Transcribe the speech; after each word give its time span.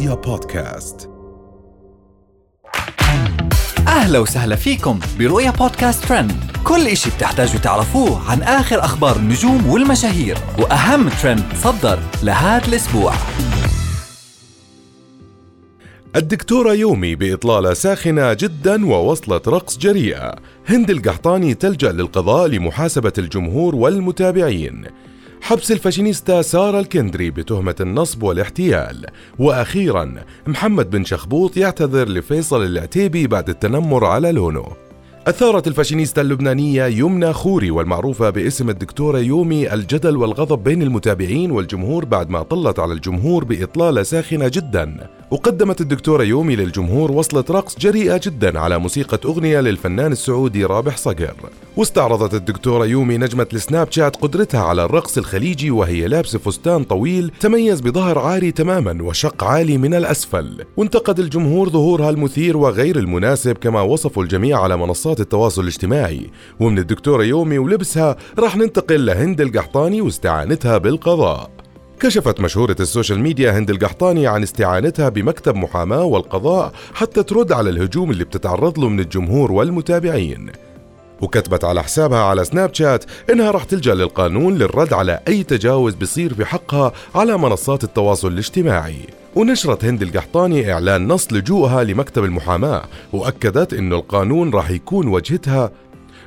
رؤيا 0.00 0.14
بودكاست. 0.14 1.10
أهلا 3.88 4.18
وسهلا 4.18 4.56
فيكم 4.56 5.00
برؤيا 5.18 5.50
بودكاست 5.50 6.04
ترند. 6.04 6.32
كل 6.64 6.86
إشي 6.86 7.10
بتحتاجوا 7.10 7.60
تعرفوه 7.60 8.30
عن 8.30 8.42
آخر 8.42 8.84
أخبار 8.84 9.16
النجوم 9.16 9.70
والمشاهير 9.70 10.38
وأهم 10.58 11.08
ترند 11.08 11.44
صدر 11.54 11.98
لهذا 12.22 12.68
الأسبوع. 12.68 13.12
الدكتورة 16.16 16.72
يومي 16.72 17.14
بإطلالة 17.14 17.74
ساخنة 17.74 18.32
جدا 18.32 18.86
ووصلت 18.86 19.48
رقص 19.48 19.78
جريئة. 19.78 20.34
هند 20.68 20.90
القحطاني 20.90 21.54
تلجأ 21.54 21.92
للقضاء 21.92 22.46
لمحاسبة 22.46 23.12
الجمهور 23.18 23.74
والمتابعين. 23.76 24.84
حبس 25.42 25.72
الفاشينيستا 25.72 26.42
سارة 26.42 26.80
الكندري 26.80 27.30
بتهمة 27.30 27.74
النصب 27.80 28.22
والاحتيال. 28.22 29.06
وأخيرا 29.38 30.14
محمد 30.46 30.90
بن 30.90 31.04
شخبوط 31.04 31.56
يعتذر 31.56 32.08
لفيصل 32.08 32.64
العتيبي 32.64 33.26
بعد 33.26 33.48
التنمر 33.48 34.04
على 34.04 34.32
لونه 34.32 34.66
أثارت 35.26 35.66
الفاشينيستا 35.66 36.20
اللبنانية 36.20 36.84
يمنى 36.84 37.32
خوري 37.32 37.70
والمعروفة 37.70 38.30
باسم 38.30 38.70
الدكتورة 38.70 39.18
يومي 39.18 39.74
الجدل 39.74 40.16
والغضب 40.16 40.62
بين 40.64 40.82
المتابعين 40.82 41.50
والجمهور 41.50 42.04
بعد 42.04 42.30
ما 42.30 42.42
طلت 42.42 42.78
على 42.78 42.92
الجمهور 42.92 43.44
بإطلالة 43.44 44.02
ساخنة 44.02 44.48
جدا. 44.48 45.10
وقدمت 45.30 45.80
الدكتورة 45.80 46.22
يومي 46.22 46.56
للجمهور 46.56 47.12
وصلة 47.12 47.44
رقص 47.50 47.78
جريئة 47.78 48.20
جدا 48.24 48.58
على 48.58 48.78
موسيقى 48.78 49.18
أغنية 49.24 49.60
للفنان 49.60 50.12
السعودي 50.12 50.64
رابح 50.64 50.96
صقر. 50.96 51.34
واستعرضت 51.76 52.34
الدكتورة 52.34 52.86
يومي 52.86 53.18
نجمة 53.18 53.46
السناب 53.52 53.92
شات 53.92 54.16
قدرتها 54.16 54.60
على 54.60 54.84
الرقص 54.84 55.18
الخليجي 55.18 55.70
وهي 55.70 56.08
لابسة 56.08 56.38
فستان 56.38 56.84
طويل 56.84 57.32
تميز 57.40 57.80
بظهر 57.80 58.18
عاري 58.18 58.52
تماما 58.52 59.02
وشق 59.02 59.44
عالي 59.44 59.78
من 59.78 59.94
الأسفل. 59.94 60.64
وانتقد 60.76 61.18
الجمهور 61.18 61.68
ظهورها 61.68 62.10
المثير 62.10 62.56
وغير 62.56 62.98
المناسب 62.98 63.58
كما 63.58 63.80
وصفوا 63.80 64.22
الجميع 64.22 64.60
على 64.60 64.76
منصات 64.76 65.20
التواصل 65.20 65.62
الاجتماعي. 65.62 66.30
ومن 66.60 66.78
الدكتورة 66.78 67.24
يومي 67.24 67.58
ولبسها 67.58 68.16
راح 68.38 68.56
ننتقل 68.56 69.06
لهند 69.06 69.40
القحطاني 69.40 70.00
واستعانتها 70.00 70.78
بالقضاء. 70.78 71.59
كشفت 72.00 72.40
مشهورة 72.40 72.76
ال 72.80 72.86
social 72.86 73.20
media 73.20 73.58
هند 73.58 73.70
القحطاني 73.70 74.26
عن 74.26 74.42
استعانتها 74.42 75.08
بمكتب 75.08 75.54
محاماة 75.56 76.04
والقضاء 76.04 76.72
حتى 76.94 77.22
ترد 77.22 77.52
على 77.52 77.70
الهجوم 77.70 78.10
اللي 78.10 78.24
بتتعرض 78.24 78.78
له 78.78 78.88
من 78.88 79.00
الجمهور 79.00 79.52
والمتابعين. 79.52 80.52
وكتبت 81.20 81.64
على 81.64 81.82
حسابها 81.82 82.22
على 82.22 82.44
سناب 82.44 82.74
شات 82.74 83.04
إنها 83.30 83.50
راح 83.50 83.64
تلجأ 83.64 83.94
للقانون 83.94 84.54
للرد 84.54 84.92
على 84.92 85.20
أي 85.28 85.42
تجاوز 85.42 85.94
بيصير 85.94 86.34
في 86.34 86.44
حقها 86.44 86.92
على 87.14 87.38
منصات 87.38 87.84
التواصل 87.84 88.28
الاجتماعي. 88.28 88.98
ونشرت 89.36 89.84
هند 89.84 90.02
القحطاني 90.02 90.72
إعلان 90.72 91.08
نص 91.08 91.32
لجوءها 91.32 91.84
لمكتب 91.84 92.24
المحاماة 92.24 92.82
وأكدت 93.12 93.74
إنه 93.74 93.96
القانون 93.96 94.50
راح 94.50 94.70
يكون 94.70 95.08
وجهتها 95.08 95.70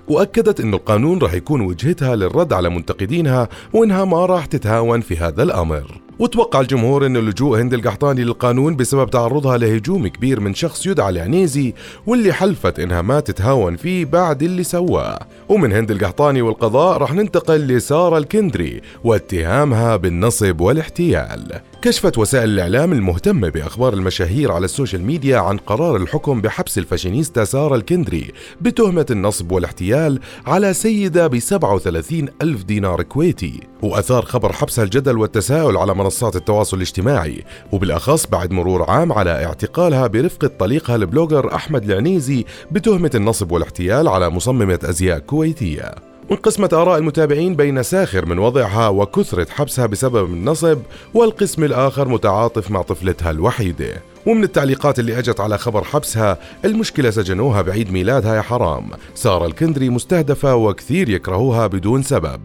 وأكدت 0.07 0.59
أن 0.59 0.73
القانون 0.73 1.19
راح 1.19 1.33
يكون 1.33 1.61
وجهتها 1.61 2.15
للرد 2.15 2.53
على 2.53 2.69
منتقدينها 2.69 3.49
وإنها 3.73 4.05
ما 4.05 4.25
راح 4.25 4.45
تتهاون 4.45 5.01
في 5.01 5.17
هذا 5.17 5.43
الأمر. 5.43 6.01
وتوقع 6.19 6.61
الجمهور 6.61 7.05
أن 7.05 7.17
لجوء 7.17 7.61
هند 7.61 7.73
القحطاني 7.73 8.23
للقانون 8.23 8.75
بسبب 8.75 9.09
تعرضها 9.09 9.57
لهجوم 9.57 10.07
كبير 10.07 10.39
من 10.39 10.53
شخص 10.53 10.85
يدعى 10.85 11.09
العنيزي 11.09 11.73
واللي 12.07 12.33
حلفت 12.33 12.79
إنها 12.79 13.01
ما 13.01 13.19
تتهاون 13.19 13.75
فيه 13.75 14.05
بعد 14.05 14.43
اللي 14.43 14.63
سواه. 14.63 15.19
ومن 15.49 15.73
هند 15.73 15.91
القحطاني 15.91 16.41
والقضاء 16.41 16.97
راح 16.97 17.13
ننتقل 17.13 17.67
لسارة 17.67 18.17
الكندري 18.17 18.81
واتهامها 19.03 19.95
بالنصب 19.95 20.61
والاحتيال. 20.61 21.61
كشفت 21.83 22.17
وسائل 22.17 22.49
الإعلام 22.49 22.93
المهتمة 22.93 23.49
بأخبار 23.49 23.93
المشاهير 23.93 24.51
على 24.51 24.65
ال 24.65 24.71
social 24.71 25.03
media 25.03 25.37
عن 25.37 25.57
قرار 25.57 25.95
الحكم 25.95 26.41
بحبس 26.41 26.77
الفاشينيستا 26.77 27.43
سارة 27.43 27.75
الكندري 27.75 28.31
بتهمة 28.61 29.05
النصب 29.11 29.51
والاحتيال 29.51 30.19
على 30.45 30.73
سيدة 30.73 31.27
ب 31.27 31.39
37 31.39 32.27
ألف 32.41 32.63
دينار 32.63 33.01
كويتي. 33.01 33.59
وأثار 33.81 34.25
خبر 34.25 34.53
حبسها 34.53 34.83
الجدل 34.83 35.17
والتساؤل 35.17 35.77
على 35.77 35.93
منصات 35.95 36.35
التواصل 36.35 36.77
الاجتماعي 36.77 37.43
وبالأخص 37.71 38.27
بعد 38.27 38.51
مرور 38.51 38.89
عام 38.89 39.13
على 39.13 39.45
اعتقالها 39.45 40.07
برفقة 40.07 40.47
طليقها 40.47 40.95
البلوجر 40.95 41.55
أحمد 41.55 41.83
العنيزي 41.83 42.45
بتهمة 42.71 43.11
النصب 43.15 43.51
والاحتيال 43.51 44.07
على 44.07 44.29
مصممة 44.29 44.79
أزياء 44.83 45.19
كويتية. 45.19 46.12
وانقسمت 46.33 46.73
آراء 46.73 46.97
المتابعين 46.97 47.55
بين 47.55 47.83
ساخر 47.83 48.25
من 48.25 48.39
وضعها 48.39 48.87
وكثرة 48.87 49.47
حبسها 49.49 49.85
بسبب 49.85 50.33
النصب 50.33 50.79
والقسم 51.13 51.63
الآخر 51.63 52.07
متعاطف 52.07 52.71
مع 52.71 52.81
طفلتها 52.81 53.31
الوحيدة. 53.31 54.01
ومن 54.25 54.43
التعليقات 54.43 54.99
اللي 54.99 55.19
أجت 55.19 55.39
على 55.39 55.57
خبر 55.57 55.83
حبسها 55.83 56.37
المشكلة 56.65 57.09
سجنوها 57.09 57.61
بعيد 57.61 57.91
ميلادها 57.91 58.35
يا 58.35 58.41
حرام. 58.41 58.89
سارة 59.15 59.45
الكندري 59.45 59.89
مستهدفة 59.89 60.55
وكثير 60.55 61.09
يكرهوها 61.09 61.67
بدون 61.67 62.03
سبب. 62.03 62.41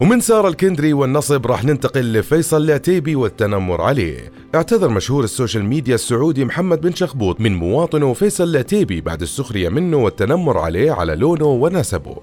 ومن 0.00 0.20
سارة 0.20 0.48
الكندري 0.48 0.92
والنصب 0.92 1.46
راح 1.46 1.64
ننتقل 1.64 2.12
لفيصل 2.12 2.64
العتيبي 2.64 3.16
والتنمر 3.16 3.80
عليه. 3.80 4.32
اعتذر 4.54 4.88
مشهور 4.88 5.24
ال 5.24 5.30
social 5.30 5.64
media 5.64 5.94
السعودي 5.94 6.44
محمد 6.44 6.80
بن 6.80 6.94
شخبوط 6.94 7.40
من 7.40 7.54
مواطنه 7.54 8.12
فيصل 8.12 8.44
العتيبي 8.44 9.00
بعد 9.00 9.22
السخرية 9.22 9.68
منه 9.68 9.96
والتنمر 9.96 10.58
عليه 10.58 10.92
على 10.92 11.14
لونه 11.14 11.46
ونسبه 11.46 12.16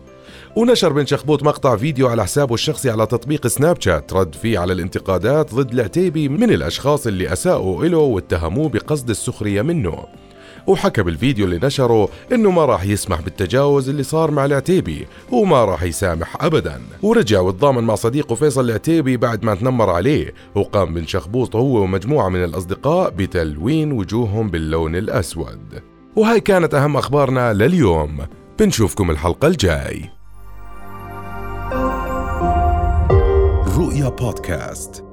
ونشر 0.57 0.93
بن 0.93 1.05
شخبوط 1.05 1.43
مقطع 1.43 1.75
فيديو 1.75 2.07
على 2.07 2.23
حسابه 2.23 2.53
الشخصي 2.53 2.89
على 2.89 3.05
تطبيق 3.05 3.47
سناب 3.47 3.81
شات 3.81 4.13
رد 4.13 4.35
فيه 4.35 4.59
على 4.59 4.73
الانتقادات 4.73 5.53
ضد 5.53 5.73
العتيبي 5.73 6.29
من 6.29 6.49
الأشخاص 6.51 7.07
اللي 7.07 7.33
أساءوا 7.33 7.85
إله 7.85 7.97
واتهموه 7.97 8.69
بقصد 8.69 9.09
السخرية 9.09 9.61
منه. 9.61 10.03
وحكى 10.67 11.03
بالفيديو 11.03 11.45
اللي 11.45 11.59
نشره 11.63 12.09
إنه 12.31 12.51
ما 12.51 12.65
راح 12.65 12.85
يسمح 12.85 13.21
بالتجاوز 13.21 13.89
اللي 13.89 14.03
صار 14.03 14.31
مع 14.31 14.45
العتيبي 14.45 15.07
وما 15.31 15.65
راح 15.65 15.83
يسامح 15.83 16.43
ابدا. 16.43 16.81
ورجع 17.01 17.39
وتضامن 17.39 17.83
مع 17.83 17.95
صديقه 17.95 18.35
فيصل 18.35 18.65
العتيبي 18.65 19.17
بعد 19.17 19.43
ما 19.43 19.55
تنمر 19.55 19.89
عليه 19.89 20.33
وقام 20.55 20.93
بن 20.93 21.07
شخبوط 21.07 21.55
هو 21.55 21.81
ومجموعة 21.81 22.29
من 22.29 22.43
الأصدقاء 22.43 23.09
بتلوين 23.09 23.91
وجوههم 23.91 24.49
باللون 24.49 24.95
الأسود. 24.95 25.81
وهاي 26.15 26.39
كانت 26.39 26.73
أهم 26.73 26.97
أخبارنا 26.97 27.53
لليوم. 27.53 28.17
بنشوفكم 28.59 29.11
الحلقة 29.11 29.47
الجاي. 29.47 30.16
رؤيا 33.77 34.09
بودكاست. 34.09 35.06